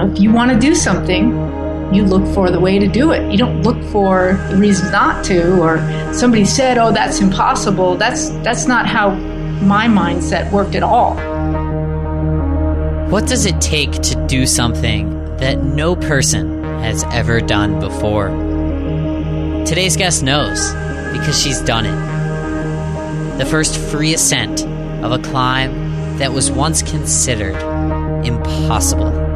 [0.00, 1.30] know, if you want to do something,
[1.92, 3.30] you look for the way to do it.
[3.30, 5.78] You don't look for the reasons not to, or
[6.12, 9.10] somebody said, "Oh, that's impossible." That's that's not how
[9.62, 11.14] my mindset worked at all.
[13.10, 18.28] What does it take to do something that no person has ever done before?
[19.66, 20.72] Today's guest knows
[21.12, 23.38] because she's done it.
[23.38, 24.64] The first free ascent
[25.02, 27.56] of a climb that was once considered
[28.24, 29.29] impossible.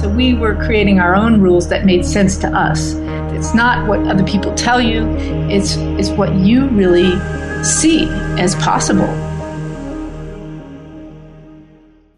[0.00, 2.94] So we were creating our own rules that made sense to us.
[3.34, 5.04] It's not what other people tell you,
[5.50, 7.18] it's, it's what you really
[7.64, 8.06] see
[8.38, 9.08] as possible.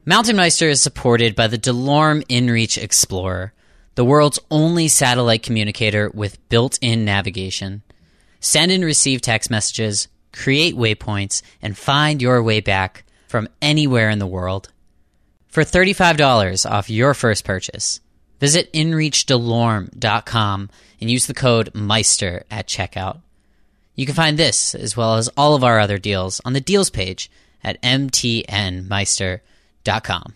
[0.04, 3.54] Mountain Meister is supported by the DeLorme InReach Explorer,
[3.94, 7.82] the world's only satellite communicator with built in navigation.
[8.40, 14.18] Send and receive text messages, create waypoints, and find your way back from anywhere in
[14.18, 14.70] the world.
[15.50, 18.00] For $35 off your first purchase,
[18.38, 20.70] visit inreachdelorme.com
[21.00, 23.22] and use the code MEISTER at checkout.
[23.96, 26.88] You can find this, as well as all of our other deals, on the deals
[26.88, 27.28] page
[27.64, 30.34] at mtnmeister.com.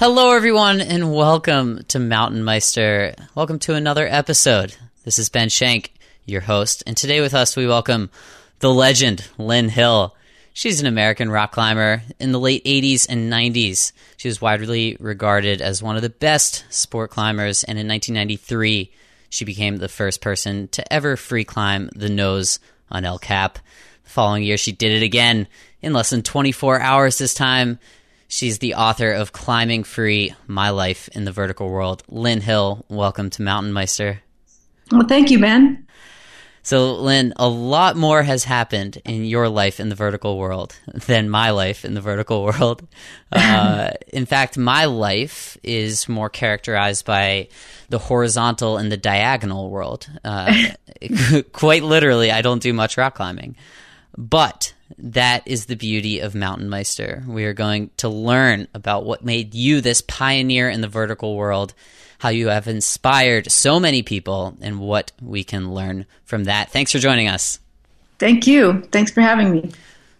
[0.00, 3.14] Hello, everyone, and welcome to Mountain Meister.
[3.36, 4.74] Welcome to another episode.
[5.04, 5.94] This is Ben Shank,
[6.26, 8.10] your host, and today with us we welcome
[8.58, 10.16] the legend, Lynn Hill.
[10.56, 13.90] She's an American rock climber in the late 80s and 90s.
[14.16, 18.92] She was widely regarded as one of the best sport climbers, and in 1993,
[19.30, 23.58] she became the first person to ever free climb the nose on El Cap.
[24.04, 25.48] The following year, she did it again
[25.82, 27.80] in less than 24 hours this time.
[28.28, 32.04] She's the author of Climbing Free My Life in the Vertical World.
[32.06, 34.20] Lynn Hill, welcome to Mountain Meister.
[34.92, 35.84] Well, thank you, Ben.
[36.64, 40.74] So, Lynn, a lot more has happened in your life in the vertical world
[41.06, 42.86] than my life in the vertical world.
[43.36, 47.48] Uh, in fact, my life is more characterized by
[47.88, 50.08] the horizontal and the diagonal world.
[50.22, 50.54] Uh,
[51.52, 53.56] quite literally, I don't do much rock climbing.
[54.16, 57.24] But that is the beauty of Mountain Meister.
[57.26, 61.74] We are going to learn about what made you this pioneer in the vertical world
[62.18, 66.70] how you have inspired so many people, and what we can learn from that.
[66.70, 67.58] Thanks for joining us.
[68.18, 68.82] Thank you.
[68.92, 69.70] Thanks for having me.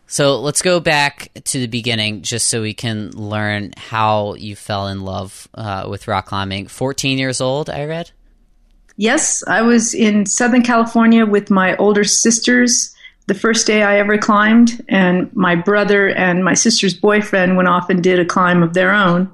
[0.06, 4.88] So let's go back to the beginning just so we can learn how you fell
[4.88, 6.66] in love uh, with rock climbing.
[6.66, 8.11] 14 years old, I read?
[8.97, 12.94] Yes, I was in Southern California with my older sisters
[13.26, 17.88] the first day I ever climbed, and my brother and my sister's boyfriend went off
[17.88, 19.32] and did a climb of their own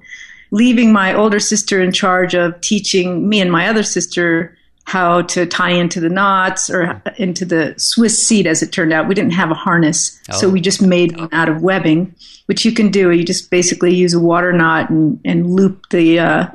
[0.51, 5.47] leaving my older sister in charge of teaching me and my other sister how to
[5.47, 9.07] tie into the knots or into the Swiss seat, as it turned out.
[9.07, 10.37] We didn't have a harness, oh.
[10.37, 12.13] so we just made one out of webbing,
[12.47, 13.13] which you can do.
[13.13, 16.47] You just basically use a water knot and, and loop the uh,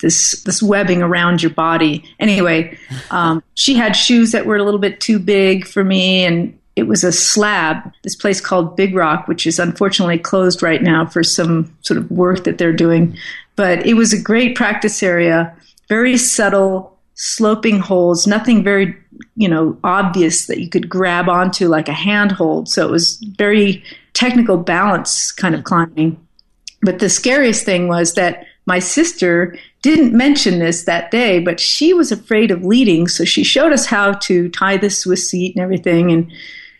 [0.00, 2.04] this this webbing around your body.
[2.18, 2.78] Anyway,
[3.10, 6.84] um, she had shoes that were a little bit too big for me, and it
[6.84, 11.22] was a slab, this place called Big Rock, which is unfortunately closed right now for
[11.22, 13.16] some sort of work that they're doing.
[13.56, 15.54] But it was a great practice area,
[15.88, 18.96] very subtle, sloping holes, nothing very,
[19.36, 22.68] you know, obvious that you could grab onto like a handhold.
[22.68, 26.18] So it was very technical balance kind of climbing.
[26.82, 31.92] But the scariest thing was that my sister didn't mention this that day, but she
[31.94, 33.06] was afraid of leading.
[33.06, 36.10] So she showed us how to tie the Swiss seat and everything.
[36.10, 36.32] And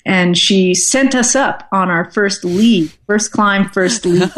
[0.05, 4.31] and she sent us up on our first lead, first climb, first lead.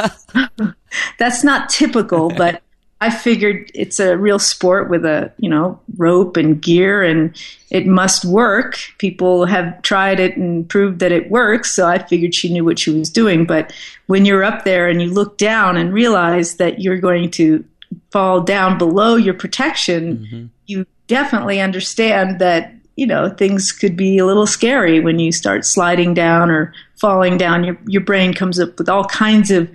[1.19, 2.62] That's not typical, but
[3.00, 7.37] I figured it's a real sport with a, you know, rope and gear and
[7.71, 8.78] it must work.
[8.99, 12.78] People have tried it and proved that it works, so I figured she knew what
[12.78, 13.44] she was doing.
[13.44, 13.72] But
[14.06, 17.65] when you're up there and you look down and realize that you're going to
[18.10, 20.47] fall down below your protection, mm-hmm.
[20.66, 25.65] you definitely understand that you know, things could be a little scary when you start
[25.65, 27.62] sliding down or falling down.
[27.62, 29.71] Your, your brain comes up with all kinds of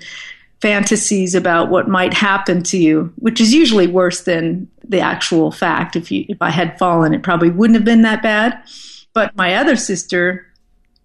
[0.59, 5.95] fantasies about what might happen to you, which is usually worse than the actual fact.
[5.95, 8.59] If you, if I had fallen, it probably wouldn't have been that bad.
[9.13, 10.47] But my other sister,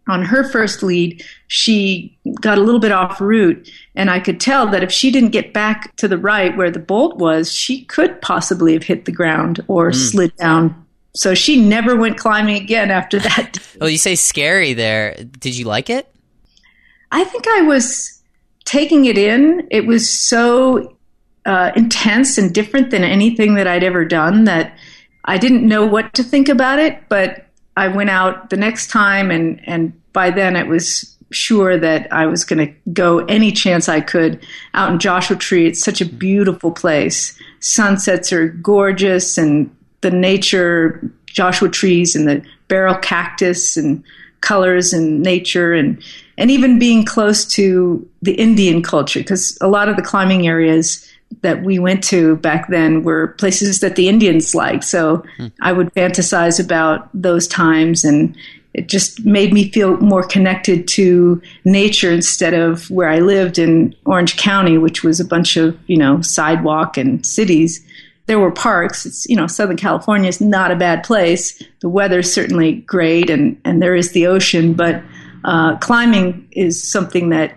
[0.08, 4.66] on her first lead, she got a little bit off route, and I could tell
[4.68, 8.22] that if she didn't get back to the right where the bolt was, she could
[8.22, 9.94] possibly have hit the ground or mm.
[9.94, 10.85] slid down
[11.16, 13.58] so she never went climbing again after that.
[13.80, 15.14] well, you say scary there.
[15.38, 16.12] Did you like it?
[17.10, 18.22] I think I was
[18.66, 19.66] taking it in.
[19.70, 20.96] It was so
[21.46, 24.76] uh, intense and different than anything that I'd ever done that
[25.24, 27.02] I didn't know what to think about it.
[27.08, 27.46] But
[27.76, 32.26] I went out the next time, and, and by then it was sure that I
[32.26, 35.66] was going to go any chance I could out in Joshua Tree.
[35.66, 37.38] It's such a beautiful place.
[37.60, 44.02] Sunsets are gorgeous, and the nature, Joshua trees, and the barrel cactus, and
[44.40, 46.02] colors and nature, and
[46.38, 51.10] and even being close to the Indian culture, because a lot of the climbing areas
[51.40, 54.84] that we went to back then were places that the Indians liked.
[54.84, 55.24] So.
[55.60, 58.36] I would fantasize about those times and
[58.76, 63.94] it just made me feel more connected to nature instead of where I lived in
[64.04, 67.82] Orange County, which was a bunch of, you know, sidewalk and cities.
[68.26, 69.06] There were parks.
[69.06, 71.62] It's, you know, Southern California is not a bad place.
[71.80, 75.02] The weather's certainly great and, and there is the ocean, but
[75.44, 77.56] uh, climbing is something that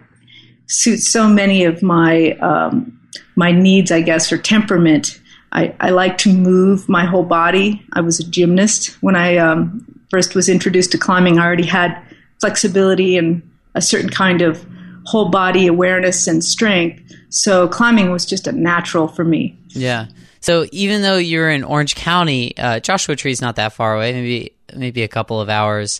[0.67, 2.95] suits so many of my um,
[3.35, 5.19] my needs, I guess, or temperament.
[5.51, 7.83] I, I like to move my whole body.
[7.93, 11.39] I was a gymnast when I um, first was introduced to climbing.
[11.39, 11.99] I already had
[12.39, 13.41] flexibility and
[13.73, 14.65] a certain kind of
[15.09, 17.01] whole body awareness and strength.
[17.29, 19.57] So climbing was just a natural for me.
[19.69, 20.07] Yeah.
[20.39, 24.13] So even though you're in Orange County, uh, Joshua Tree is not that far away.
[24.13, 25.99] Maybe maybe a couple of hours.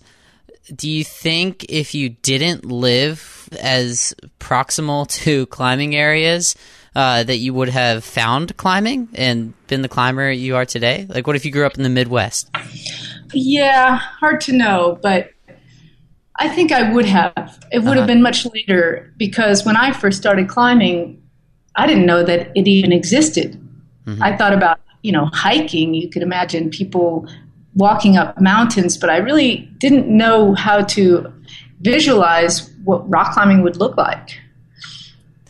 [0.74, 6.56] Do you think if you didn't live as proximal to climbing areas,
[6.96, 11.08] uh, that you would have found climbing and been the climber you are today?
[11.10, 12.50] Like, what if you grew up in the Midwest?
[13.34, 15.32] Yeah, hard to know, but
[16.40, 17.60] I think I would have.
[17.72, 17.98] It would uh-huh.
[17.98, 21.22] have been much later because when I first started climbing,
[21.76, 23.60] I didn't know that it even existed.
[24.06, 24.24] Mm-hmm.
[24.24, 25.94] I thought about, you know, hiking.
[25.94, 27.28] You could imagine people
[27.76, 31.32] walking up mountains, but I really didn't know how to
[31.82, 34.40] visualize what rock climbing would look like.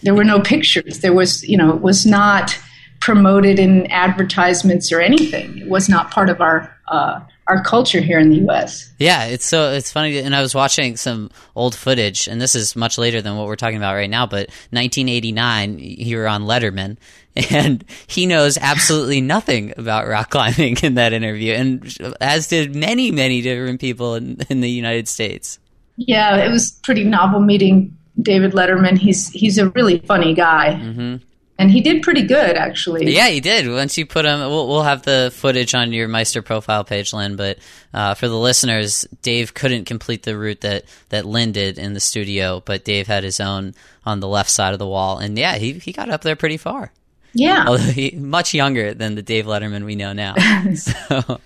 [0.02, 1.00] There were no pictures.
[1.00, 2.58] There was, you know, it was not
[3.00, 5.60] promoted in advertisements or anything.
[5.60, 8.94] It was not part of our uh, our culture here in the U.S.
[9.00, 12.76] Yeah, it's so it's funny, and I was watching some old footage, and this is
[12.76, 14.28] much later than what we're talking about right now.
[14.28, 16.98] But 1989, you were on Letterman,
[17.50, 23.12] and he knows absolutely nothing about rock climbing in that interview, and as did many,
[23.12, 25.60] many different people in, in the United States.
[25.98, 28.98] Yeah, it was pretty novel meeting David Letterman.
[28.98, 30.80] He's he's a really funny guy.
[30.82, 31.16] Mm-hmm.
[31.60, 33.14] And he did pretty good, actually.
[33.14, 33.70] Yeah, he did.
[33.70, 37.36] Once you put him, we'll, we'll have the footage on your Meister profile page, Lynn.
[37.36, 37.60] But
[37.94, 42.00] uh, for the listeners, Dave couldn't complete the route that that Lynn did in the
[42.00, 43.76] studio, but Dave had his own
[44.06, 46.56] on the left side of the wall, and yeah, he he got up there pretty
[46.56, 46.94] far.
[47.34, 50.36] Yeah, although he much younger than the Dave Letterman we know now.
[50.76, 51.42] so.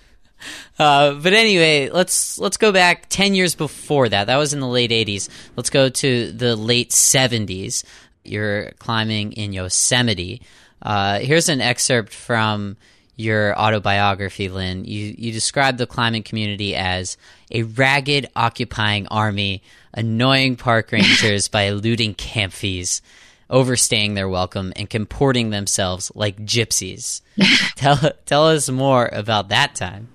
[0.78, 4.26] Uh, but anyway, let's let's go back ten years before that.
[4.26, 5.28] That was in the late '80s.
[5.56, 7.84] Let's go to the late '70s.
[8.24, 10.42] You're climbing in Yosemite.
[10.82, 12.76] Uh, here's an excerpt from
[13.16, 14.84] your autobiography, Lynn.
[14.84, 17.16] You you describe the climbing community as
[17.50, 19.62] a ragged, occupying army,
[19.92, 23.02] annoying park rangers by eluding camp fees
[23.50, 27.20] overstaying their welcome and comporting themselves like gypsies.
[27.76, 30.08] tell tell us more about that time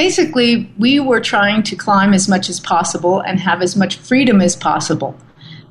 [0.00, 4.40] basically, we were trying to climb as much as possible and have as much freedom
[4.40, 5.14] as possible.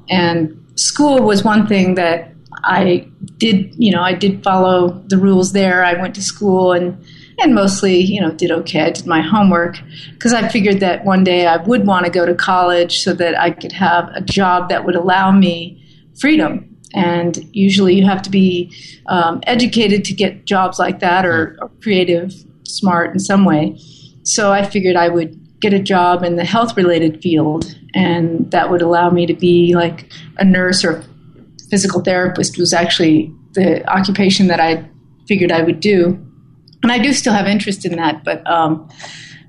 [0.08, 2.32] And school was one thing that
[2.64, 5.84] I did, you know, I did follow the rules there.
[5.84, 7.04] I went to school and
[7.42, 8.82] and mostly, you know, did okay.
[8.82, 9.80] I did my homework
[10.12, 13.40] because I figured that one day I would want to go to college so that
[13.40, 15.82] I could have a job that would allow me
[16.20, 16.66] freedom.
[16.94, 18.74] And usually, you have to be
[19.06, 22.34] um, educated to get jobs like that, or, or creative,
[22.64, 23.78] smart in some way.
[24.24, 28.70] So I figured I would get a job in the health related field, and that
[28.70, 31.04] would allow me to be like a nurse or
[31.70, 34.88] physical therapist was actually the occupation that I
[35.28, 36.26] figured I would do.
[36.82, 38.90] And I do still have interest in that, but um,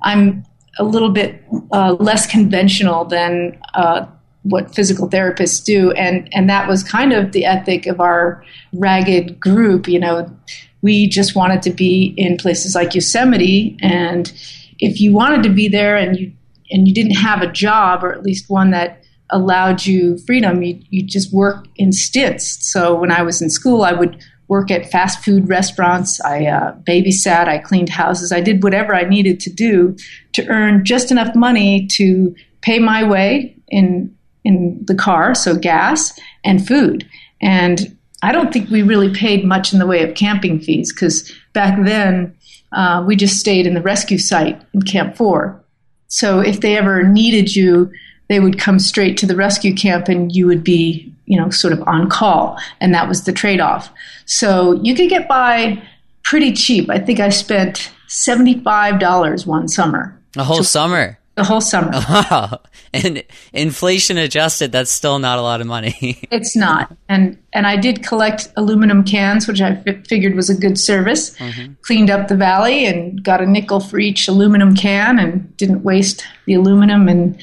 [0.03, 0.45] I'm
[0.79, 4.07] a little bit uh, less conventional than uh,
[4.43, 9.39] what physical therapists do, and and that was kind of the ethic of our ragged
[9.39, 9.87] group.
[9.87, 10.37] You know,
[10.83, 14.33] we just wanted to be in places like Yosemite and
[14.81, 16.33] if you wanted to be there and you
[16.73, 20.81] and you didn't have a job or at least one that allowed you freedom, you
[20.91, 22.67] you just work in stints.
[22.67, 26.21] So when I was in school, I would work at fast food restaurants.
[26.23, 27.47] I uh, babysat.
[27.47, 28.33] I cleaned houses.
[28.33, 29.97] I did whatever I needed to do
[30.33, 36.19] to earn just enough money to pay my way in in the car, so gas
[36.45, 37.09] and food.
[37.43, 41.33] And I don't think we really paid much in the way of camping fees because
[41.53, 42.35] back then
[42.73, 45.61] uh, we just stayed in the rescue site in Camp 4.
[46.09, 47.91] So if they ever needed you,
[48.29, 51.73] they would come straight to the rescue camp and you would be, you know, sort
[51.73, 52.59] of on call.
[52.81, 53.91] And that was the trade off.
[54.25, 55.83] So you could get by
[56.23, 56.89] pretty cheap.
[56.91, 60.17] I think I spent $75 one summer.
[60.37, 61.19] A whole summer?
[61.37, 61.93] The whole summer.
[62.11, 62.61] Wow.
[62.93, 63.23] And
[63.53, 66.19] inflation adjusted, that's still not a lot of money.
[66.33, 66.97] it's not.
[67.09, 71.37] And and I did collect aluminum cans, which I f- figured was a good service.
[71.39, 71.75] Mm-hmm.
[71.83, 76.27] Cleaned up the valley and got a nickel for each aluminum can, and didn't waste
[76.47, 77.09] the aluminum.
[77.09, 77.41] And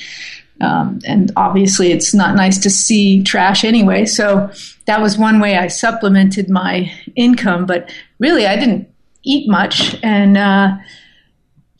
[0.59, 4.05] um, and obviously, it's not nice to see trash anyway.
[4.05, 4.51] So
[4.85, 7.65] that was one way I supplemented my income.
[7.65, 7.89] But
[8.19, 8.89] really, I didn't
[9.23, 10.75] eat much, and uh,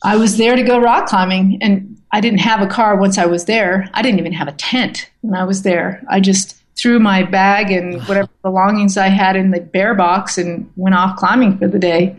[0.02, 1.58] I was there to go rock climbing.
[1.60, 3.88] And I didn't have a car once I was there.
[3.94, 6.02] I didn't even have a tent when I was there.
[6.08, 10.70] I just threw my bag and whatever belongings I had in the bear box and
[10.76, 12.16] went off climbing for the day.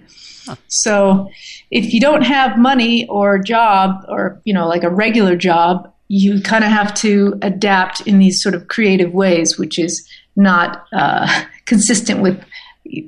[0.67, 1.29] So
[1.69, 5.93] if you don't have money or a job or, you know, like a regular job,
[6.07, 10.85] you kind of have to adapt in these sort of creative ways, which is not
[10.91, 12.43] uh, consistent with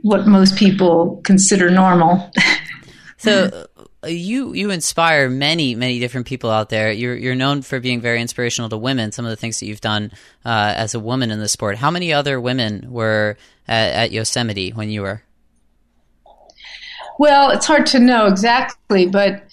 [0.04, 2.32] what most people consider normal.
[3.18, 3.68] so
[4.08, 6.92] you you inspire many many different people out there.
[6.92, 9.12] You're you're known for being very inspirational to women.
[9.12, 10.12] Some of the things that you've done
[10.44, 11.78] uh, as a woman in the sport.
[11.78, 15.24] How many other women were at, at Yosemite when you were?
[17.20, 19.44] Well, it's hard to know exactly, but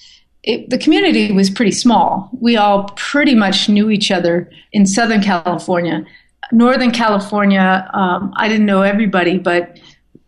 [0.43, 2.31] it, the community was pretty small.
[2.41, 6.07] We all pretty much knew each other in Southern California.
[6.51, 9.79] Northern California, um, I didn't know everybody, but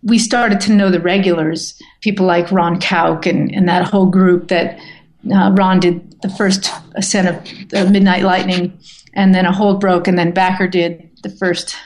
[0.02, 4.49] we started to know the regulars, people like Ron Kauk and, and that whole group
[4.49, 4.78] that
[5.33, 7.28] uh, Ron did the first ascent
[7.73, 8.78] of Midnight Lightning,
[9.14, 11.76] and then a hold broke, and then Bachar did the first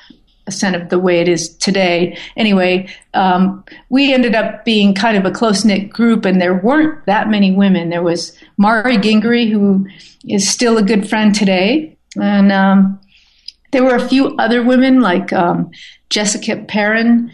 [0.46, 2.18] ascent of the way it is today.
[2.36, 7.04] Anyway, um, we ended up being kind of a close knit group, and there weren't
[7.06, 7.88] that many women.
[7.88, 9.86] There was Mari Gingery, who
[10.28, 13.00] is still a good friend today, and um,
[13.72, 15.70] there were a few other women like um,
[16.10, 17.32] Jessica Perrin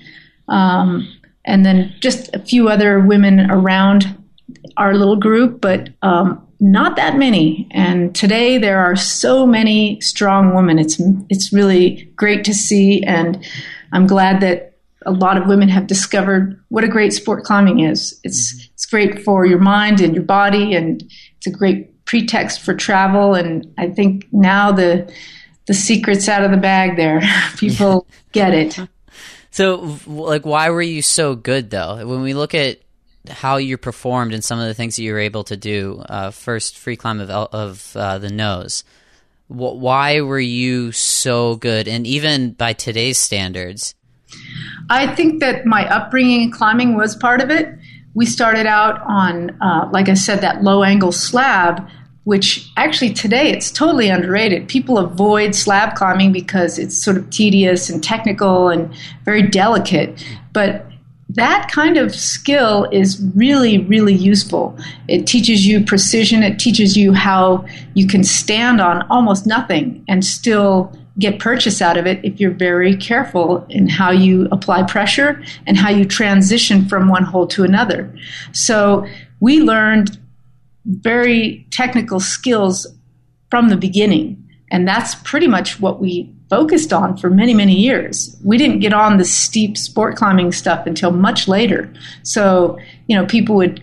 [0.50, 1.09] um,
[1.45, 4.16] and then just a few other women around
[4.76, 7.66] our little group, but um, not that many.
[7.71, 10.78] And today there are so many strong women.
[10.78, 13.42] It's it's really great to see, and
[13.92, 14.75] I'm glad that
[15.07, 18.21] a lot of women have discovered what a great sport climbing is.
[18.23, 21.02] It's it's great for your mind and your body, and
[21.38, 23.35] it's a great pretext for travel.
[23.35, 25.11] And I think now the
[25.66, 26.97] the secret's out of the bag.
[26.97, 27.23] There,
[27.57, 28.78] people get it.
[29.50, 32.07] So, like, why were you so good though?
[32.07, 32.80] When we look at
[33.28, 36.30] how you performed and some of the things that you were able to do, uh,
[36.30, 38.85] first free climb of of uh, the nose.
[39.49, 41.88] why were you so good?
[41.88, 43.95] And even by today's standards,
[44.88, 47.76] I think that my upbringing in climbing was part of it.
[48.14, 51.88] We started out on, uh, like I said, that low angle slab
[52.31, 54.69] which actually today it's totally underrated.
[54.69, 58.89] People avoid slab climbing because it's sort of tedious and technical and
[59.25, 60.25] very delicate.
[60.53, 60.87] But
[61.31, 64.79] that kind of skill is really, really useful.
[65.09, 70.25] It teaches you precision, it teaches you how you can stand on almost nothing and
[70.25, 75.43] still get purchase out of it if you're very careful in how you apply pressure
[75.67, 78.09] and how you transition from one hole to another.
[78.53, 79.05] So
[79.41, 80.17] we learned
[80.85, 82.87] very technical skills
[83.51, 84.43] from the beginning.
[84.71, 88.37] And that's pretty much what we focused on for many, many years.
[88.45, 91.93] We didn't get on the steep sport climbing stuff until much later.
[92.23, 93.83] So, you know, people would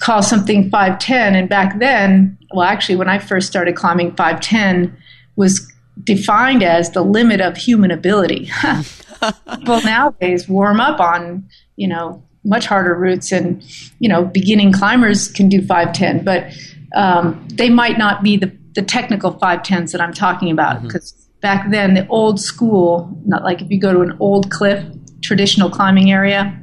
[0.00, 4.96] call something 510 and back then, well actually when I first started climbing 510
[5.34, 5.70] was
[6.04, 8.50] defined as the limit of human ability.
[9.50, 13.62] people nowadays warm up on, you know, much harder routes, and
[13.98, 16.52] you know, beginning climbers can do 510, but
[16.94, 21.40] um, they might not be the, the technical 510s that I'm talking about because mm-hmm.
[21.40, 24.84] back then the old school, not like if you go to an old cliff,
[25.22, 26.58] traditional climbing area,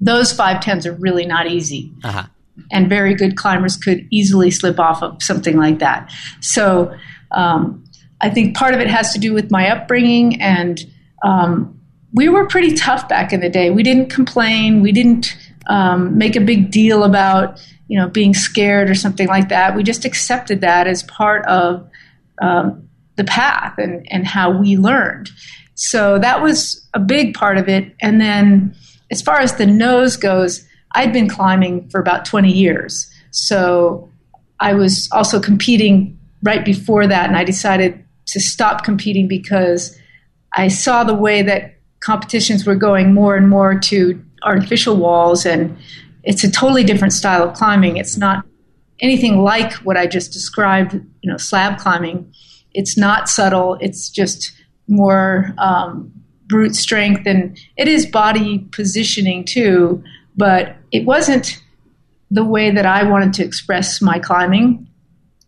[0.00, 1.92] those 510s are really not easy.
[2.02, 2.24] Uh-huh.
[2.72, 6.12] And very good climbers could easily slip off of something like that.
[6.40, 6.94] So
[7.30, 7.84] um,
[8.20, 10.80] I think part of it has to do with my upbringing and
[11.24, 11.79] um,
[12.12, 13.70] we were pretty tough back in the day.
[13.70, 14.82] We didn't complain.
[14.82, 15.36] We didn't
[15.66, 19.76] um, make a big deal about you know being scared or something like that.
[19.76, 21.88] We just accepted that as part of
[22.40, 25.30] um, the path and and how we learned.
[25.74, 27.94] So that was a big part of it.
[28.02, 28.74] And then
[29.10, 33.10] as far as the nose goes, I'd been climbing for about 20 years.
[33.30, 34.10] So
[34.60, 39.98] I was also competing right before that, and I decided to stop competing because
[40.52, 45.76] I saw the way that competitions were going more and more to artificial walls, and
[46.24, 47.96] it's a totally different style of climbing.
[47.96, 48.44] It's not
[49.00, 52.32] anything like what I just described, you know, slab climbing.
[52.72, 53.76] It's not subtle.
[53.80, 54.52] It's just
[54.88, 56.12] more um,
[56.46, 60.02] brute strength, and it is body positioning too.
[60.36, 61.62] But it wasn't
[62.30, 64.86] the way that I wanted to express my climbing.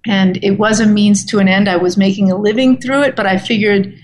[0.05, 1.69] and it was a means to an end.
[1.69, 3.95] I was making a living through it, but I figured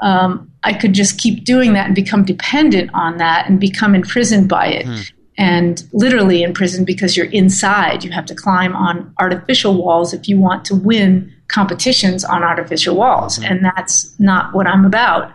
[0.00, 4.48] um, I could just keep doing that and become dependent on that and become imprisoned
[4.48, 4.86] by it.
[4.86, 5.00] Hmm.
[5.38, 8.02] And literally imprisoned because you're inside.
[8.04, 12.96] You have to climb on artificial walls if you want to win competitions on artificial
[12.96, 13.36] walls.
[13.36, 13.44] Hmm.
[13.44, 15.32] And that's not what I'm about.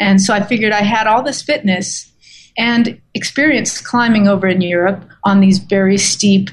[0.00, 2.10] And so I figured I had all this fitness
[2.58, 6.50] and experience climbing over in Europe on these very steep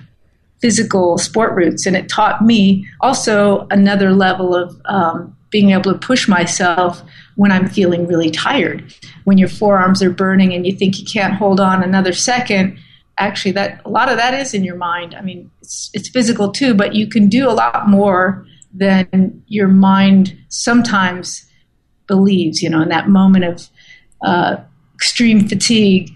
[0.61, 1.85] physical sport routes.
[1.85, 7.03] And it taught me also another level of um, being able to push myself
[7.35, 8.91] when I'm feeling really tired.
[9.23, 12.77] When your forearms are burning and you think you can't hold on another second,
[13.19, 15.13] actually that a lot of that is in your mind.
[15.13, 19.67] I mean, it's, it's physical too, but you can do a lot more than your
[19.67, 21.47] mind sometimes
[22.07, 22.63] believes.
[22.63, 23.69] You know, in that moment of
[24.25, 24.55] uh,
[24.95, 26.09] extreme fatigue,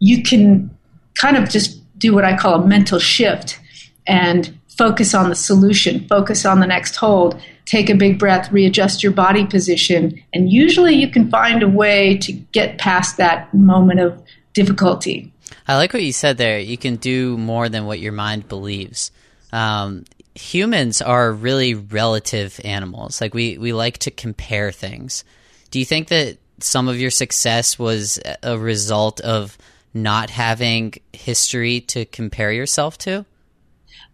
[0.00, 0.76] you can
[1.14, 3.60] kind of just do what I call a mental shift
[4.08, 9.02] and focus on the solution, focus on the next hold, take a big breath, readjust
[9.02, 14.00] your body position, and usually you can find a way to get past that moment
[14.00, 15.32] of difficulty.
[15.68, 16.58] I like what you said there.
[16.58, 19.10] You can do more than what your mind believes.
[19.52, 20.04] Um,
[20.34, 23.20] humans are really relative animals.
[23.20, 25.24] Like we, we like to compare things.
[25.70, 29.58] Do you think that some of your success was a result of
[29.92, 33.24] not having history to compare yourself to?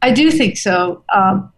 [0.03, 1.05] I do think so.
[1.15, 1.53] Um,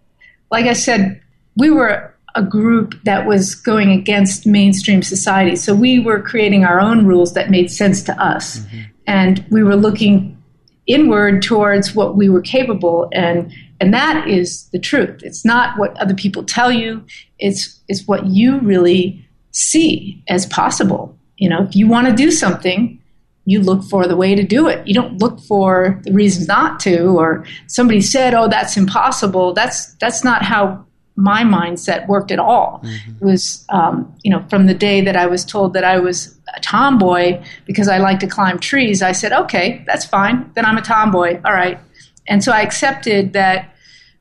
[0.50, 1.20] like I said,
[1.56, 5.56] we were a group that was going against mainstream society.
[5.56, 8.58] So we were creating our own rules that made sense to us.
[8.58, 8.80] Mm-hmm.
[9.06, 10.42] And we were looking
[10.86, 15.22] inward towards what we were capable and and that is the truth.
[15.22, 17.04] It's not what other people tell you.
[17.38, 21.18] It's it's what you really see as possible.
[21.36, 23.00] You know, if you want to do something,
[23.46, 24.86] you look for the way to do it.
[24.86, 29.94] You don't look for the reasons not to, or somebody said, "Oh, that's impossible." That's
[29.94, 30.84] that's not how
[31.16, 32.80] my mindset worked at all.
[32.82, 33.16] Mm-hmm.
[33.16, 36.36] It was, um, you know, from the day that I was told that I was
[36.56, 39.02] a tomboy because I like to climb trees.
[39.02, 40.50] I said, "Okay, that's fine.
[40.54, 41.40] Then I'm a tomboy.
[41.44, 41.78] All right."
[42.26, 43.74] And so I accepted that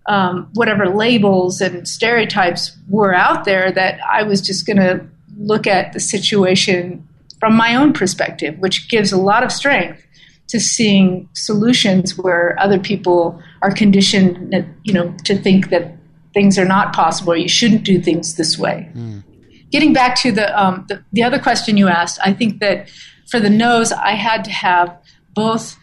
[0.08, 5.06] um, whatever labels and stereotypes were out there, that I was just going to
[5.38, 7.08] look at the situation
[7.44, 10.02] from my own perspective, which gives a lot of strength
[10.48, 15.98] to seeing solutions where other people are conditioned, you know, to think that
[16.34, 18.90] things are not possible or you shouldn't do things this way.
[18.96, 19.24] Mm.
[19.72, 22.90] Getting back to the, um, the, the other question you asked, I think that
[23.30, 24.98] for the nose, I had to have
[25.34, 25.76] both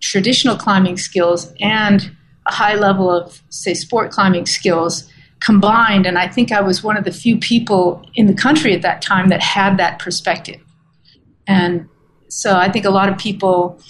[0.00, 6.06] traditional climbing skills and a high level of, say, sport climbing skills combined.
[6.06, 9.02] And I think I was one of the few people in the country at that
[9.02, 10.60] time that had that perspective.
[11.48, 11.88] And
[12.28, 13.80] so I think a lot of people,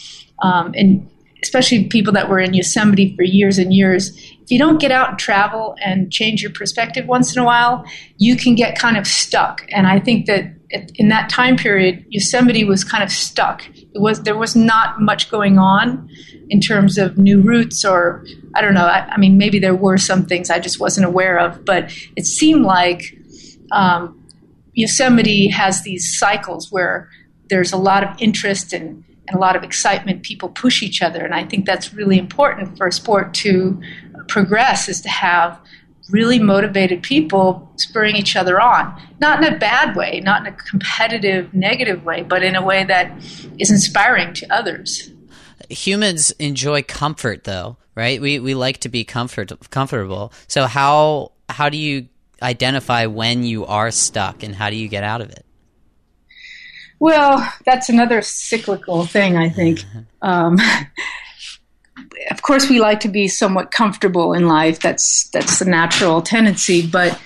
[0.42, 1.10] um, and
[1.42, 5.10] especially people that were in Yosemite for years and years, if you don't get out
[5.10, 7.84] and travel and change your perspective once in a while,
[8.16, 9.66] you can get kind of stuck.
[9.70, 10.54] And I think that
[10.94, 13.64] in that time period, Yosemite was kind of stuck.
[13.76, 16.08] It was there was not much going on
[16.50, 18.86] in terms of new routes, or I don't know.
[18.86, 22.26] I, I mean, maybe there were some things I just wasn't aware of, but it
[22.26, 23.16] seemed like
[23.72, 24.18] um,
[24.74, 27.10] Yosemite has these cycles where
[27.48, 30.22] there's a lot of interest and, and a lot of excitement.
[30.22, 33.80] People push each other, and I think that's really important for a sport to
[34.28, 34.88] progress.
[34.88, 35.58] Is to have
[36.10, 40.56] really motivated people spurring each other on, not in a bad way, not in a
[40.56, 43.12] competitive, negative way, but in a way that
[43.58, 45.10] is inspiring to others.
[45.68, 48.20] Humans enjoy comfort, though, right?
[48.20, 50.32] We we like to be comfort comfortable.
[50.46, 52.08] So how how do you
[52.40, 55.44] identify when you are stuck, and how do you get out of it?
[57.00, 59.84] Well, that's another cyclical thing, I think.
[60.20, 60.58] Um,
[62.30, 64.80] of course, we like to be somewhat comfortable in life.
[64.80, 66.86] That's that's the natural tendency.
[66.86, 67.18] But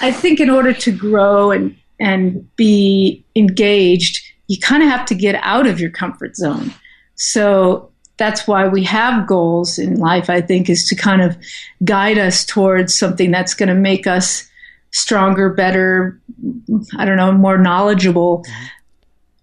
[0.00, 5.14] I think in order to grow and and be engaged, you kind of have to
[5.14, 6.72] get out of your comfort zone.
[7.14, 10.28] So that's why we have goals in life.
[10.28, 11.36] I think is to kind of
[11.84, 14.48] guide us towards something that's going to make us
[14.94, 16.18] stronger, better,
[16.96, 18.44] I don't know, more knowledgeable.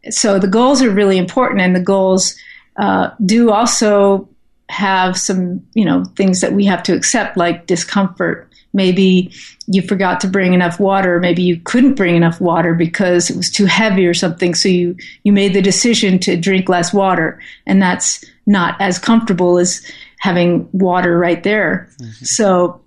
[0.09, 2.35] So the goals are really important, and the goals
[2.77, 4.27] uh, do also
[4.69, 8.47] have some, you know, things that we have to accept, like discomfort.
[8.73, 9.33] Maybe
[9.67, 11.19] you forgot to bring enough water.
[11.19, 14.55] Maybe you couldn't bring enough water because it was too heavy or something.
[14.55, 17.41] So you, you made the decision to drink less water.
[17.65, 19.85] And that's not as comfortable as
[20.19, 21.89] having water right there.
[21.99, 22.23] Mm-hmm.
[22.23, 22.81] So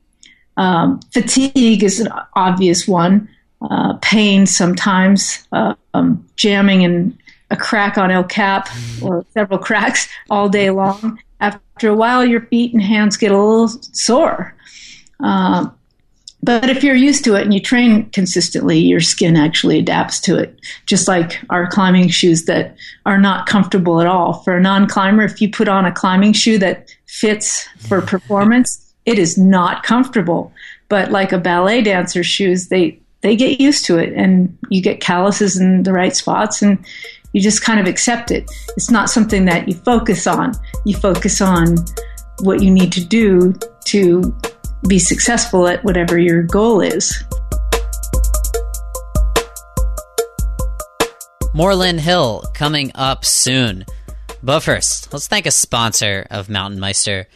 [0.56, 3.28] um, fatigue is an obvious one.
[3.70, 7.16] Uh, pain sometimes, uh, um, jamming in
[7.50, 8.68] a crack on El Cap
[9.02, 11.18] or several cracks all day long.
[11.40, 14.54] After a while, your feet and hands get a little sore.
[15.22, 15.70] Uh,
[16.42, 20.36] but if you're used to it and you train consistently, your skin actually adapts to
[20.36, 20.60] it.
[20.84, 24.34] Just like our climbing shoes that are not comfortable at all.
[24.42, 28.83] For a non climber, if you put on a climbing shoe that fits for performance,
[29.06, 30.52] it is not comfortable.
[30.88, 35.00] But like a ballet dancer's shoes, they, they get used to it and you get
[35.00, 36.84] calluses in the right spots and
[37.32, 38.50] you just kind of accept it.
[38.76, 40.54] It's not something that you focus on.
[40.84, 41.76] You focus on
[42.40, 43.54] what you need to do
[43.86, 44.34] to
[44.86, 47.22] be successful at whatever your goal is.
[51.54, 53.84] More Lynn Hill coming up soon.
[54.42, 57.26] But first, let's thank a sponsor of Mountain Meister,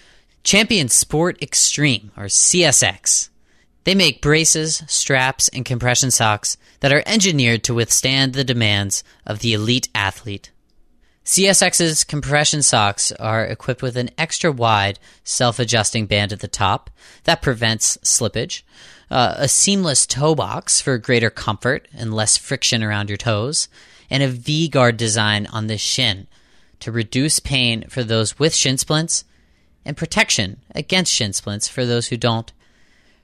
[0.49, 3.29] Champion Sport Extreme, or CSX.
[3.85, 9.41] They make braces, straps, and compression socks that are engineered to withstand the demands of
[9.41, 10.51] the elite athlete.
[11.23, 16.89] CSX's compression socks are equipped with an extra wide, self adjusting band at the top
[17.25, 18.63] that prevents slippage,
[19.11, 23.69] uh, a seamless toe box for greater comfort and less friction around your toes,
[24.09, 26.27] and a V guard design on the shin
[26.81, 29.25] to reduce pain for those with shin splints
[29.89, 32.53] and protection against shin splints for those who don't.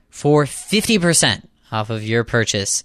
[0.09, 2.83] For 50% off of your purchase,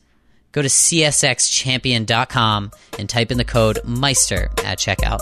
[0.52, 5.18] go to csxchampion.com and type in the code Meister at checkout.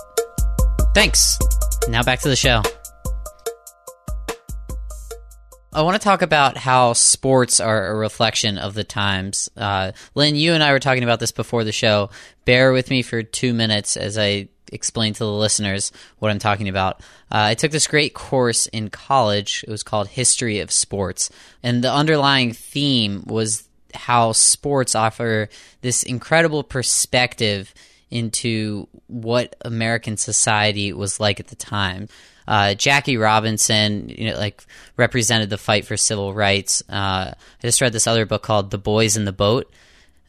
[0.94, 1.38] Thanks.
[1.88, 2.62] Now back to the show.
[5.72, 9.48] I want to talk about how sports are a reflection of the times.
[9.56, 12.10] Uh, Lynn, you and I were talking about this before the show.
[12.44, 16.68] Bear with me for two minutes as I explain to the listeners what I'm talking
[16.68, 17.00] about.
[17.30, 19.64] Uh, I took this great course in college.
[19.66, 21.30] It was called History of Sports.
[21.62, 25.48] And the underlying theme was how sports offer
[25.80, 27.72] this incredible perspective
[28.10, 32.08] into what American society was like at the time.
[32.46, 34.64] Uh, Jackie Robinson, you know, like
[34.96, 36.82] represented the fight for civil rights.
[36.88, 39.70] Uh, I just read this other book called The Boys in the Boat.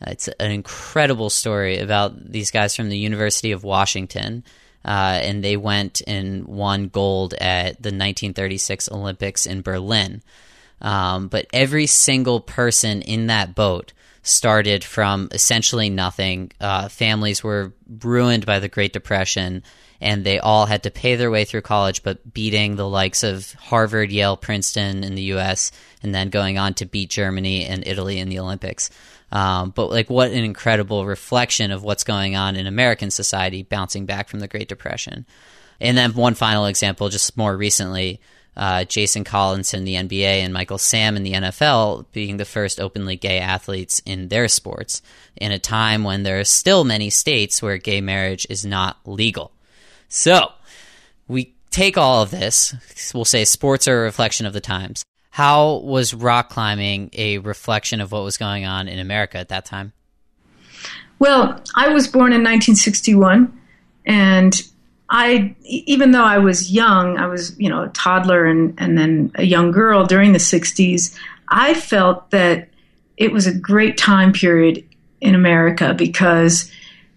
[0.02, 4.44] Uh, it's an incredible story about these guys from the University of Washington.
[4.84, 10.22] Uh, and they went and won gold at the 1936 Olympics in Berlin.
[10.82, 13.92] Um, but every single person in that boat
[14.24, 16.52] started from essentially nothing.
[16.60, 19.64] Uh, families were ruined by the Great Depression,
[20.00, 23.52] and they all had to pay their way through college, but beating the likes of
[23.54, 28.20] Harvard, Yale, Princeton in the U.S., and then going on to beat Germany and Italy
[28.20, 28.90] in the Olympics.
[29.32, 34.06] Um, but like, what an incredible reflection of what's going on in American society, bouncing
[34.06, 35.26] back from the Great Depression.
[35.80, 38.20] And then one final example, just more recently,
[38.58, 42.82] uh, Jason Collins in the NBA and Michael Sam in the NFL being the first
[42.82, 45.02] openly gay athletes in their sports
[45.38, 49.54] in a time when there are still many states where gay marriage is not legal.
[50.10, 50.52] So
[51.28, 52.76] we take all of this,
[53.14, 55.04] we'll say sports are a reflection of the times.
[55.40, 59.64] How was rock climbing a reflection of what was going on in America at that
[59.64, 59.94] time?
[61.18, 63.58] Well, I was born in 1961,
[64.06, 64.62] and
[65.10, 69.32] I, even though I was young, I was, you know, a toddler and, and then
[69.36, 72.68] a young girl during the 60s, I felt that
[73.16, 74.84] it was a great time period
[75.22, 76.70] in America because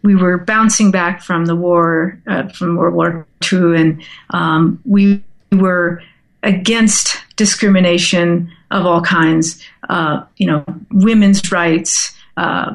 [0.04, 5.24] we were bouncing back from the war, uh, from World War II, and um, we
[5.50, 6.00] were
[6.44, 12.72] against discrimination of all kinds, uh, you know, women's rights, uh,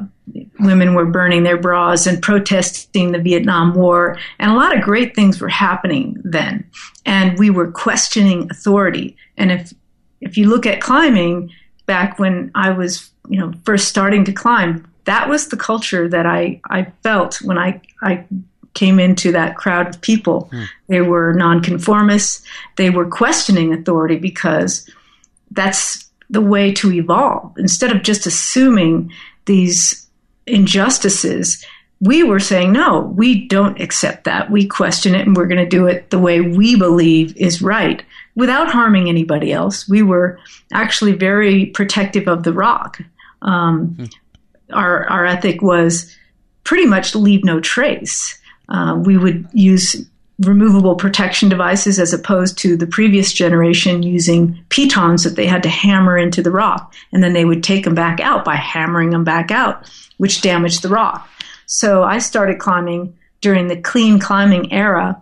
[0.60, 5.16] women were burning their bras and protesting the Vietnam War, and a lot of great
[5.16, 6.06] things were happening
[6.38, 6.70] then.
[7.06, 9.16] And we were questioning authority.
[9.38, 9.74] And if
[10.20, 11.50] if you look at climbing
[11.86, 16.26] back when I was, you know, first starting to climb, that was the culture that
[16.26, 18.26] I, I felt when I, I
[18.78, 20.48] came into that crowd of people.
[20.52, 20.64] Hmm.
[20.88, 22.44] They were nonconformists.
[22.76, 24.88] They were questioning authority because
[25.52, 27.58] that's the way to evolve.
[27.58, 29.12] Instead of just assuming
[29.46, 30.08] these
[30.46, 31.66] injustices,
[32.00, 34.52] we were saying, no, we don't accept that.
[34.52, 38.04] We question it and we're going to do it the way we believe is right
[38.36, 39.90] without harming anybody else.
[39.90, 40.40] We were
[40.72, 43.02] actually very protective of the rock.
[43.42, 44.06] Um, hmm.
[44.72, 46.16] our, our ethic was
[46.64, 48.38] pretty much leave no trace.
[48.70, 50.06] Uh, we would use
[50.42, 55.70] removable protection devices as opposed to the previous generation using pitons that they had to
[55.70, 59.24] hammer into the rock and then they would take them back out by hammering them
[59.24, 61.30] back out which damaged the rock.
[61.66, 65.22] So I started climbing during the clean climbing era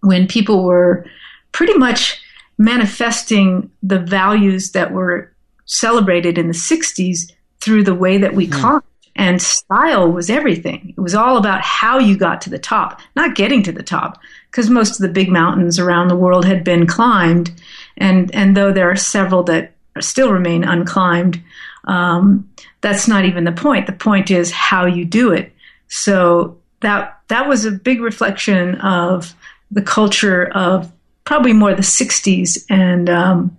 [0.00, 1.06] when people were
[1.52, 2.20] pretty much
[2.58, 5.32] manifesting the values that were
[5.64, 8.52] celebrated in the 60s through the way that we mm.
[8.52, 8.82] climbed.
[9.16, 10.94] And style was everything.
[10.96, 14.20] It was all about how you got to the top, not getting to the top,
[14.50, 17.50] because most of the big mountains around the world had been climbed.
[17.96, 21.42] And, and though there are several that still remain unclimbed.
[21.84, 22.48] Um,
[22.80, 23.86] that's not even the point.
[23.86, 25.52] The point is how you do it.
[25.88, 29.34] So that that was a big reflection of
[29.70, 30.90] the culture of
[31.24, 33.56] probably more the '60s and um,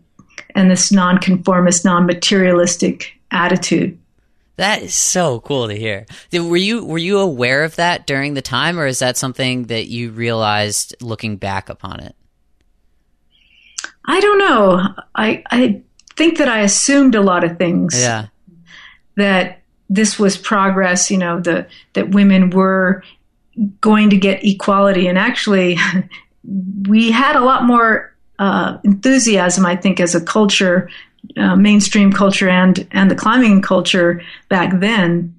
[0.55, 3.97] and this nonconformist, non-materialistic attitude.
[4.57, 6.05] That is so cool to hear.
[6.33, 9.87] Were you were you aware of that during the time, or is that something that
[9.87, 12.15] you realized looking back upon it?
[14.03, 14.95] I don't know.
[15.13, 15.81] I I
[16.15, 17.99] think that I assumed a lot of things.
[17.99, 18.27] Yeah.
[19.15, 21.11] That this was progress.
[21.11, 23.03] You know, the that women were
[23.79, 25.77] going to get equality, and actually,
[26.87, 29.67] we had a lot more uh, enthusiasm.
[29.67, 30.89] I think as a culture,
[31.35, 35.35] uh, mainstream culture, and and the climbing culture back then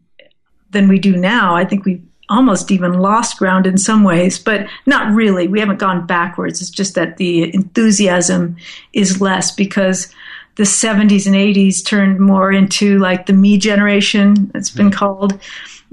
[0.71, 1.55] than we do now.
[1.55, 5.49] I think we've almost even lost ground in some ways, but not really.
[5.49, 6.61] We haven't gone backwards.
[6.61, 8.57] It's just that the enthusiasm
[8.93, 10.12] is less because
[10.57, 14.99] the 70s and 80s turned more into like the me generation, it's been mm-hmm.
[14.99, 15.41] called,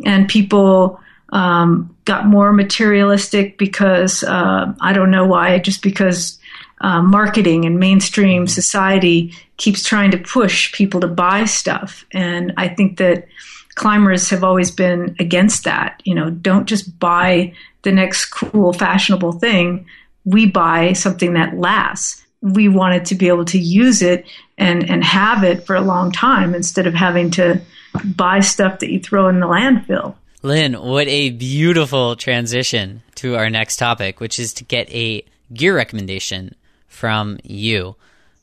[0.05, 6.37] and people um, got more materialistic because uh, I don't know why, just because
[6.81, 8.49] uh, marketing and mainstream mm-hmm.
[8.49, 12.05] society keeps trying to push people to buy stuff.
[12.11, 13.27] And I think that
[13.75, 16.01] climbers have always been against that.
[16.05, 19.85] You know, don't just buy the next cool, fashionable thing.
[20.25, 22.23] We buy something that lasts.
[22.41, 24.25] We wanted to be able to use it
[24.57, 27.61] and, and have it for a long time instead of having to
[28.03, 30.15] buy stuff that you throw in the landfill.
[30.41, 35.75] Lynn, what a beautiful transition to our next topic, which is to get a gear
[35.75, 36.53] recommendation
[36.95, 37.95] from you.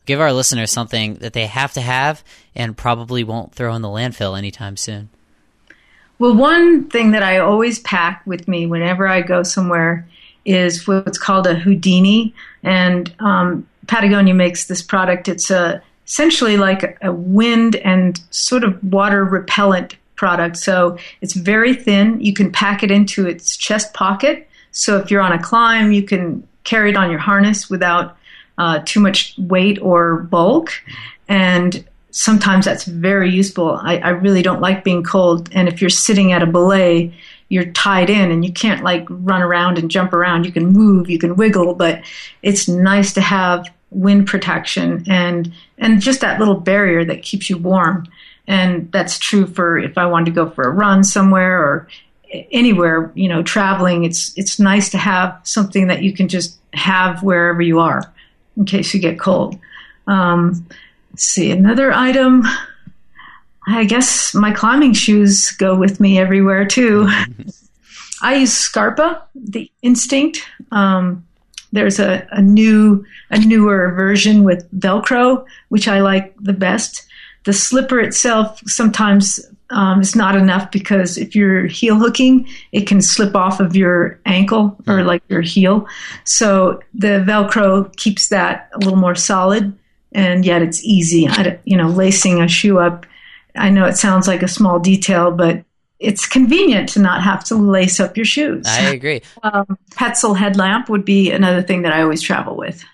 [0.04, 2.22] Give our listeners something that they have to have
[2.54, 5.08] and probably won't throw in the landfill anytime soon.
[6.18, 10.06] Well, one thing that I always pack with me whenever I go somewhere
[10.44, 15.28] is what's called a Houdini, and um, Patagonia makes this product.
[15.28, 20.56] It's a essentially like a wind and sort of water repellent product.
[20.58, 22.20] So it's very thin.
[22.20, 24.48] You can pack it into its chest pocket.
[24.72, 28.16] So if you're on a climb, you can carry it on your harness without
[28.62, 30.70] uh, too much weight or bulk.
[31.28, 33.72] And sometimes that's very useful.
[33.82, 35.48] I, I, really don't like being cold.
[35.52, 37.12] And if you're sitting at a belay,
[37.48, 40.46] you're tied in and you can't like run around and jump around.
[40.46, 42.04] You can move, you can wiggle, but
[42.42, 47.58] it's nice to have wind protection and and just that little barrier that keeps you
[47.58, 48.06] warm.
[48.46, 51.88] And that's true for if I wanted to go for a run somewhere or
[52.52, 54.04] anywhere, you know, traveling.
[54.04, 58.11] It's it's nice to have something that you can just have wherever you are
[58.56, 59.58] in case you get cold.
[60.06, 60.66] Um,
[61.16, 62.44] see, another item.
[63.66, 67.08] I guess my climbing shoes go with me everywhere too.
[68.22, 70.46] I use Scarpa, the Instinct.
[70.70, 71.26] Um,
[71.72, 77.06] there's a, a new, a newer version with Velcro, which I like the best.
[77.44, 79.40] The slipper itself sometimes
[79.72, 84.20] um, is not enough because if you're heel hooking, it can slip off of your
[84.26, 85.86] ankle or like your heel.
[86.24, 89.76] So the Velcro keeps that a little more solid
[90.12, 91.26] and yet it's easy.
[91.64, 93.06] you know, lacing a shoe up.
[93.56, 95.64] I know it sounds like a small detail, but
[95.98, 98.66] it's convenient to not have to lace up your shoes.
[98.66, 99.22] I agree.
[99.42, 102.84] Um, Petzl headlamp would be another thing that I always travel with.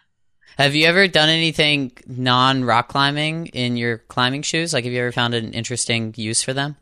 [0.59, 4.73] Have you ever done anything non rock climbing in your climbing shoes?
[4.73, 6.77] Like, have you ever found an interesting use for them?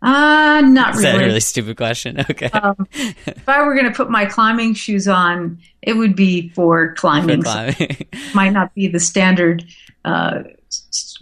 [0.00, 1.12] Uh, not Is really.
[1.12, 2.18] that a really stupid question?
[2.30, 2.46] Okay.
[2.46, 6.94] Um, if I were going to put my climbing shoes on, it would be for
[6.94, 7.42] climbing.
[7.42, 8.06] For climbing.
[8.34, 9.66] might not be the standard
[10.06, 10.44] uh,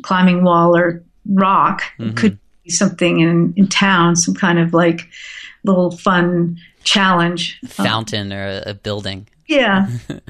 [0.03, 1.83] climbing wall or rock.
[1.99, 2.11] Mm-hmm.
[2.11, 5.09] It could be something in, in town, some kind of like
[5.65, 7.59] little fun challenge.
[7.67, 9.27] Fountain um, or a building.
[9.49, 9.89] Yeah.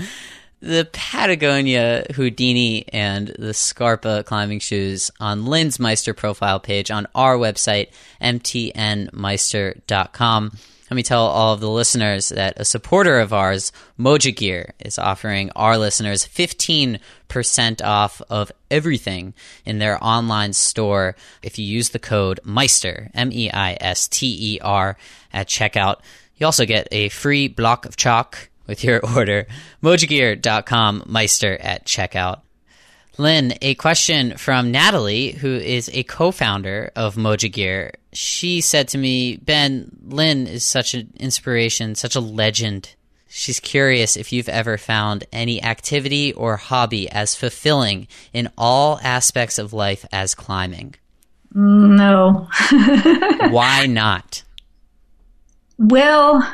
[0.60, 7.36] the Patagonia Houdini and the Scarpa climbing shoes on Lynn's Meister profile page on our
[7.36, 7.88] website,
[8.20, 10.52] mtnmeister.com.
[10.88, 15.00] Let me tell all of the listeners that a supporter of ours, Moja Gear, is
[15.00, 17.00] offering our listeners 15%
[17.84, 23.50] off of everything in their online store if you use the code MEISTER, M E
[23.50, 24.96] I S T E R,
[25.32, 25.96] at checkout.
[26.36, 29.46] You also get a free block of chalk with your order.
[29.82, 32.40] Mojagear.com, Meister at checkout.
[33.18, 37.92] Lynn, a question from Natalie, who is a co founder of Moja Gear.
[38.12, 42.94] She said to me, Ben, Lynn is such an inspiration, such a legend.
[43.28, 49.58] She's curious if you've ever found any activity or hobby as fulfilling in all aspects
[49.58, 50.94] of life as climbing.
[51.52, 52.48] No.
[53.50, 54.42] Why not?
[55.78, 56.50] Well,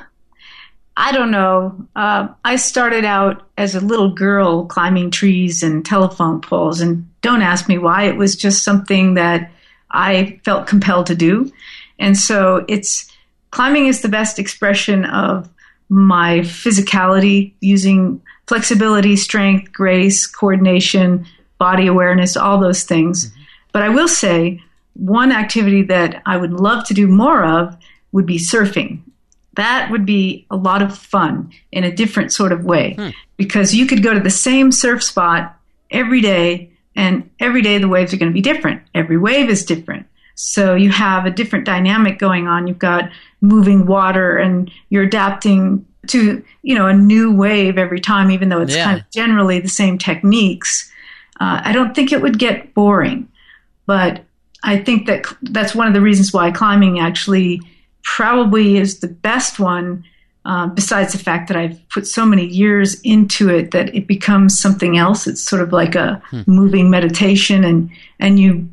[0.96, 1.86] I don't know.
[1.96, 7.42] Uh, I started out as a little girl climbing trees and telephone poles and don't
[7.42, 8.04] ask me why.
[8.04, 9.50] It was just something that
[9.90, 11.50] I felt compelled to do.
[11.98, 13.10] And so it's
[13.50, 15.48] climbing is the best expression of
[15.88, 21.26] my physicality using flexibility, strength, grace, coordination,
[21.58, 23.26] body awareness, all those things.
[23.26, 23.42] Mm-hmm.
[23.72, 24.60] But I will say
[24.94, 27.76] one activity that I would love to do more of
[28.10, 29.00] would be surfing.
[29.54, 33.10] That would be a lot of fun in a different sort of way hmm.
[33.36, 35.56] because you could go to the same surf spot
[35.90, 38.82] every day and every day the waves are going to be different.
[38.94, 40.06] Every wave is different.
[40.34, 42.66] So you have a different dynamic going on.
[42.66, 43.10] You've got
[43.40, 48.60] moving water and you're adapting to, you know, a new wave every time, even though
[48.60, 48.84] it's yeah.
[48.84, 50.90] kind of generally the same techniques.
[51.40, 53.28] Uh, I don't think it would get boring,
[53.86, 54.24] but
[54.62, 57.60] I think that that's one of the reasons why climbing actually
[58.02, 60.04] probably is the best one.
[60.44, 64.58] Uh, besides the fact that I've put so many years into it that it becomes
[64.58, 65.28] something else.
[65.28, 66.42] It's sort of like a hmm.
[66.48, 67.88] moving meditation, and
[68.18, 68.68] and you,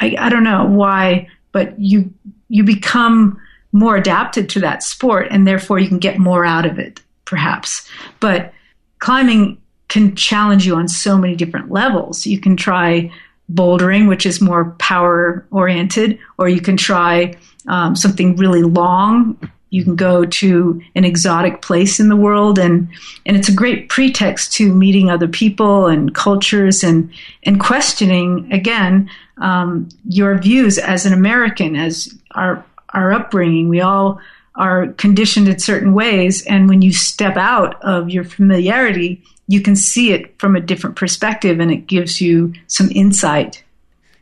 [0.00, 2.10] I, I don't know why, but you
[2.48, 3.38] you become
[3.72, 7.86] more adapted to that sport, and therefore you can get more out of it, perhaps.
[8.20, 8.54] But
[9.00, 12.24] climbing can challenge you on so many different levels.
[12.24, 13.12] You can try
[13.52, 17.36] bouldering, which is more power oriented, or you can try
[17.68, 19.38] um, something really long.
[19.70, 22.88] You can go to an exotic place in the world, and
[23.26, 27.10] and it's a great pretext to meeting other people and cultures and
[27.42, 33.68] and questioning again um, your views as an American, as our our upbringing.
[33.68, 34.20] We all
[34.54, 39.76] are conditioned in certain ways, and when you step out of your familiarity, you can
[39.76, 43.62] see it from a different perspective and it gives you some insight.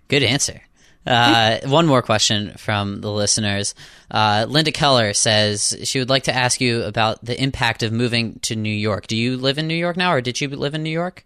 [0.08, 0.61] Good answer.
[1.06, 3.74] Uh, one more question from the listeners.
[4.11, 8.38] Uh, Linda Keller says she would like to ask you about the impact of moving
[8.40, 9.08] to New York.
[9.08, 11.24] Do you live in New York now, or did you live in New York?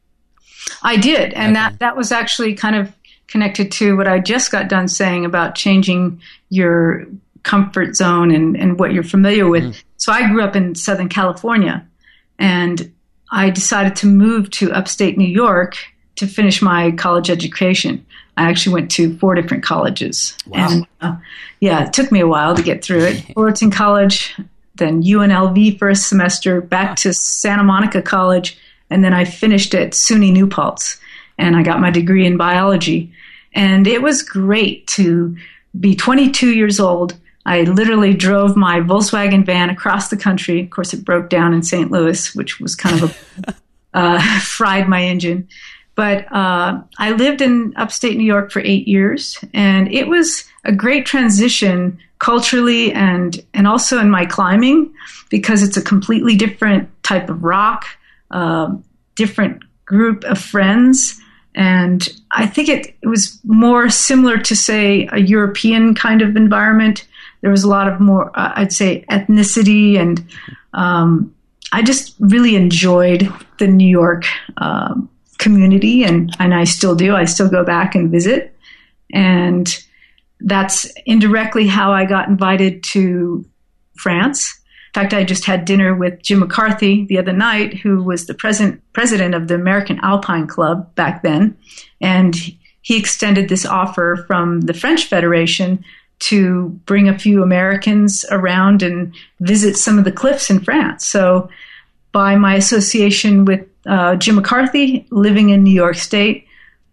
[0.83, 1.55] I did, and okay.
[1.55, 2.93] that that was actually kind of
[3.29, 7.07] connected to what I just got done saying about changing your
[7.43, 9.65] comfort zone and, and what you're familiar with.
[9.65, 9.83] Mm.
[9.99, 11.87] So I grew up in Southern California,
[12.39, 12.93] and
[13.37, 15.77] I decided to move to upstate New York
[16.15, 18.05] to finish my college education.
[18.39, 20.35] I actually went to four different colleges.
[20.47, 20.69] Wow.
[20.71, 21.17] And uh,
[21.61, 23.17] yeah, it took me a while to get through it.
[23.35, 24.35] Fullerton College,
[24.77, 30.33] then UNLV first semester, back to Santa Monica College, and then I finished at SUNY
[30.33, 30.99] New Paltz
[31.37, 33.13] and I got my degree in biology.
[33.53, 35.37] And it was great to
[35.79, 37.15] be 22 years old
[37.47, 40.61] I literally drove my Volkswagen van across the country.
[40.61, 41.93] Of course, it broke down in St.
[41.93, 43.55] Louis, which was kind of a
[43.99, 45.49] uh, fried my engine.
[45.95, 50.73] But uh, I lived in upstate New York for eight years, and it was a
[50.73, 54.93] great transition culturally and and also in my climbing
[55.31, 57.87] because it's a completely different type of rock,
[58.33, 58.75] uh,
[59.15, 61.21] different group of friends.
[61.55, 67.07] And I think it, it was more similar to, say, a European kind of environment
[67.47, 70.27] there was a lot of more, uh, I'd say, ethnicity, and
[70.75, 71.33] um,
[71.71, 74.25] I just really enjoyed the New York
[74.57, 77.15] um, community, and and I still do.
[77.15, 78.53] I still go back and visit,
[79.13, 79.73] and
[80.41, 83.45] that's indirectly how I got invited to
[83.95, 84.53] France.
[84.89, 88.35] In fact, I just had dinner with Jim McCarthy the other night, who was the
[88.35, 91.57] president president of the American Alpine Club back then,
[92.01, 92.35] and
[92.83, 95.85] he extended this offer from the French Federation
[96.19, 101.07] to bring a few Americans around and visit some of the cliffs in France.
[101.07, 101.49] So,
[102.13, 106.47] by my association with uh, Jim McCarthy, living in New York State,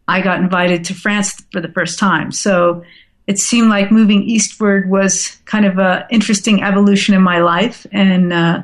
[0.07, 2.31] I got invited to France for the first time.
[2.31, 2.83] So,
[3.25, 8.33] it seemed like moving eastward was kind of an interesting evolution in my life, and
[8.33, 8.63] uh,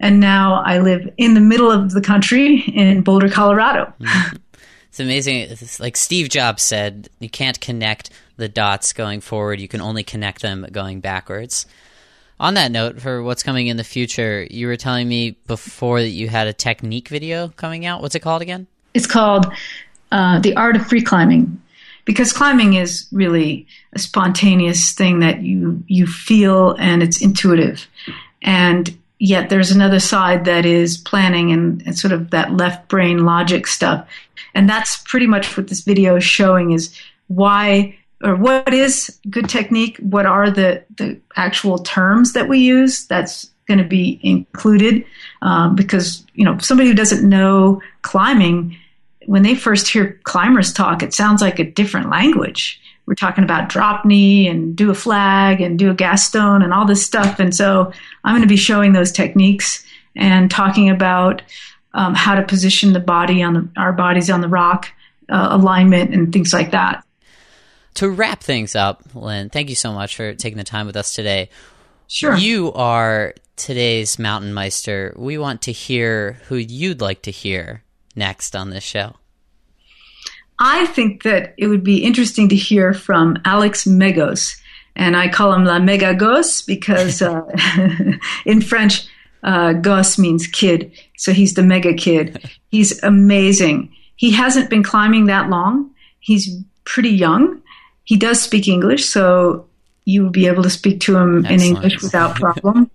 [0.00, 3.92] and now I live in the middle of the country in Boulder, Colorado.
[4.98, 5.36] It's amazing.
[5.42, 9.60] It's like Steve Jobs said, you can't connect the dots going forward.
[9.60, 11.66] You can only connect them going backwards.
[12.40, 16.10] On that note, for what's coming in the future, you were telling me before that
[16.10, 18.00] you had a technique video coming out.
[18.00, 18.68] What's it called again?
[18.94, 19.52] It's called
[20.12, 21.60] uh, The Art of Free Climbing.
[22.04, 27.86] Because climbing is really a spontaneous thing that you you feel and it's intuitive.
[28.40, 33.26] And yet there's another side that is planning and, and sort of that left brain
[33.26, 34.08] logic stuff.
[34.54, 39.48] And that's pretty much what this video is showing is why or what is good
[39.48, 39.96] technique?
[39.98, 43.06] What are the, the actual terms that we use?
[43.06, 45.04] That's going to be included
[45.42, 48.76] um, because, you know, somebody who doesn't know climbing,
[49.26, 52.80] when they first hear climbers talk, it sounds like a different language.
[53.06, 56.86] We're talking about drop knee and do a flag and do a gaston and all
[56.86, 57.38] this stuff.
[57.38, 57.92] And so
[58.24, 59.84] I'm going to be showing those techniques
[60.16, 61.42] and talking about
[61.94, 64.88] um, how to position the body on the, our bodies on the rock
[65.30, 67.04] uh, alignment and things like that.
[67.98, 71.16] To wrap things up, Lynn, thank you so much for taking the time with us
[71.16, 71.50] today.
[72.06, 72.36] Sure.
[72.36, 75.12] You are today's Mountain Meister.
[75.16, 77.82] We want to hear who you'd like to hear
[78.14, 79.16] next on this show.
[80.60, 84.56] I think that it would be interesting to hear from Alex Megos.
[84.94, 87.42] And I call him La Mega Gosse because uh,
[88.46, 89.08] in French,
[89.42, 90.92] uh, Gosse means kid.
[91.16, 92.48] So he's the mega kid.
[92.70, 93.92] He's amazing.
[94.14, 95.90] He hasn't been climbing that long.
[96.20, 97.60] He's pretty young.
[98.08, 99.66] He does speak English, so
[100.06, 101.60] you will be able to speak to him Excellent.
[101.60, 102.90] in English without problem.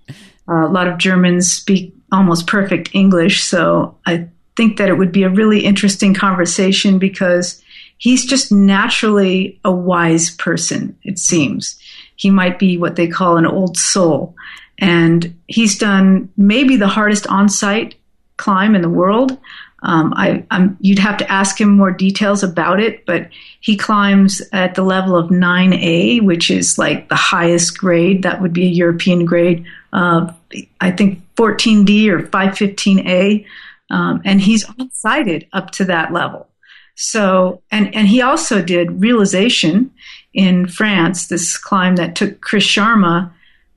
[0.49, 5.11] uh, a lot of Germans speak almost perfect English, so I think that it would
[5.11, 7.61] be a really interesting conversation because
[7.99, 11.77] he's just naturally a wise person, it seems.
[12.15, 14.33] He might be what they call an old soul.
[14.79, 17.93] And he's done maybe the hardest on site
[18.37, 19.37] climb in the world.
[19.83, 20.45] Um, I,
[20.79, 23.27] you'd have to ask him more details about it, but
[23.59, 28.23] he climbs at the level of 9A, which is like the highest grade.
[28.23, 29.65] That would be a European grade.
[29.91, 30.31] Uh,
[30.79, 33.45] I think 14D or 515A.
[33.89, 36.47] Um, and he's sighted up to that level.
[36.95, 39.91] So, and, and he also did realization
[40.33, 43.31] in France, this climb that took Chris Sharma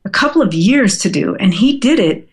[0.04, 1.34] a couple of years to do.
[1.36, 2.28] And he did it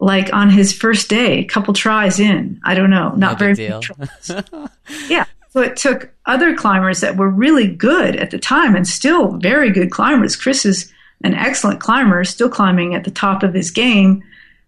[0.00, 2.60] like on his first day, a couple tries in.
[2.64, 3.80] I don't know, not no very deal.
[5.08, 5.24] yeah.
[5.50, 9.70] So it took other climbers that were really good at the time and still very
[9.70, 10.36] good climbers.
[10.36, 10.92] Chris is
[11.24, 14.22] an excellent climber, still climbing at the top of his game.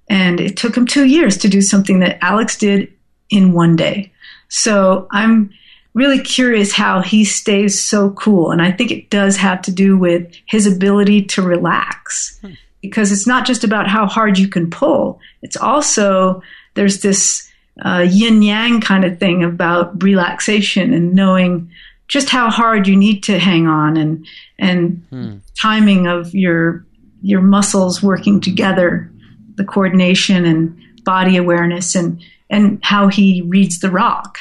[0.08, 2.92] And it took him two years to do something that Alex did
[3.28, 4.12] in one day.
[4.48, 5.50] So I'm
[5.94, 8.50] really curious how he stays so cool.
[8.50, 12.40] And I think it does have to do with his ability to relax.
[12.40, 15.20] Hmm because it's not just about how hard you can pull.
[15.42, 16.42] It's also,
[16.74, 17.50] there's this
[17.84, 21.70] uh, yin yang kind of thing about relaxation and knowing
[22.08, 24.26] just how hard you need to hang on and,
[24.58, 25.36] and hmm.
[25.60, 26.84] timing of your,
[27.22, 29.10] your muscles working together,
[29.54, 34.38] the coordination and body awareness and, and how he reads the rock.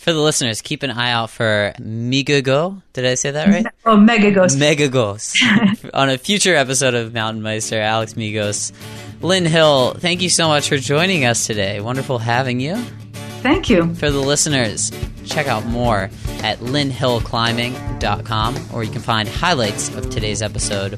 [0.00, 2.80] For the listeners, keep an eye out for Migago.
[2.94, 3.66] Did I say that right?
[3.84, 4.56] Oh, Megagos.
[4.56, 5.90] Megagos.
[5.94, 8.72] On a future episode of Mountain Meister, Alex Megos.
[9.20, 11.82] Lynn Hill, thank you so much for joining us today.
[11.82, 12.76] Wonderful having you.
[13.42, 13.94] Thank you.
[13.94, 14.90] For the listeners,
[15.26, 16.08] check out more
[16.42, 20.94] at lynnhillclimbing.com or you can find highlights of today's episode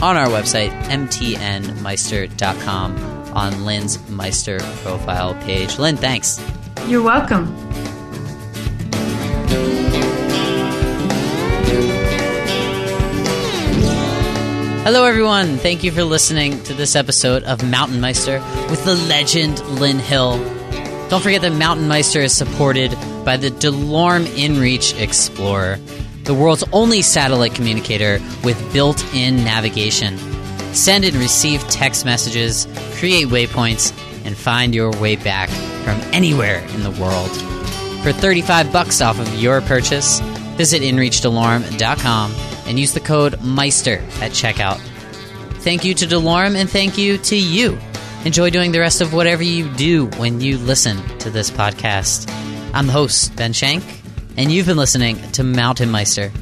[0.00, 2.96] on our website, mtnmeister.com,
[3.34, 5.80] on Lynn's Meister profile page.
[5.80, 6.40] Lynn, thanks.
[6.86, 7.65] You're welcome.
[14.86, 15.56] Hello, everyone.
[15.56, 18.38] Thank you for listening to this episode of Mountain Meister
[18.70, 20.38] with the legend Lynn Hill.
[21.08, 22.92] Don't forget that Mountain Meister is supported
[23.24, 25.80] by the DeLorme InReach Explorer,
[26.22, 30.16] the world's only satellite communicator with built in navigation.
[30.72, 33.90] Send and receive text messages, create waypoints,
[34.24, 35.48] and find your way back
[35.82, 37.32] from anywhere in the world.
[38.04, 40.20] For 35 bucks off of your purchase,
[40.56, 44.78] visit inreachdelorme.com and use the code Meister at checkout.
[45.60, 47.78] Thank you to DeLorme and thank you to you.
[48.24, 52.30] Enjoy doing the rest of whatever you do when you listen to this podcast.
[52.74, 53.84] I'm the host, Ben Shank,
[54.36, 56.32] and you've been listening to Mountain Meister.